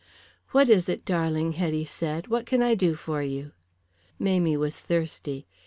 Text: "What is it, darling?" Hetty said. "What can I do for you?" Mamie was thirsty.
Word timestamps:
"What 0.49 0.67
is 0.67 0.89
it, 0.89 1.05
darling?" 1.05 1.51
Hetty 1.51 1.85
said. 1.85 2.25
"What 2.27 2.47
can 2.47 2.63
I 2.63 2.73
do 2.73 2.95
for 2.95 3.21
you?" 3.21 3.51
Mamie 4.17 4.57
was 4.57 4.79
thirsty. 4.79 5.45